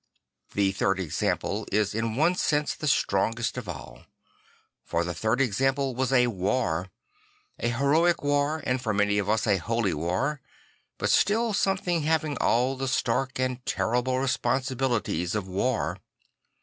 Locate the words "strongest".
2.87-3.55